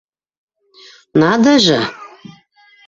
[1.23, 1.79] Надо же...